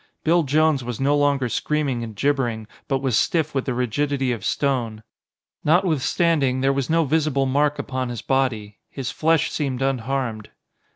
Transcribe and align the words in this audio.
Bill 0.23 0.41
Jones 0.41 0.83
was 0.83 0.99
no 0.99 1.15
longer 1.15 1.47
screaming 1.47 2.03
and 2.03 2.15
gibbering, 2.15 2.65
but 2.87 3.03
was 3.03 3.15
stiff 3.15 3.53
with 3.53 3.65
the 3.65 3.73
rigidity 3.75 4.31
of 4.31 4.43
stone. 4.43 5.03
Notwithstanding, 5.63 6.61
there 6.61 6.73
was 6.73 6.89
no 6.89 7.05
visible 7.05 7.45
mark 7.45 7.77
upon 7.77 8.09
his 8.09 8.23
body; 8.23 8.79
his 8.89 9.11
flesh 9.11 9.51
seemed 9.51 9.83
unharmed. 9.83 10.49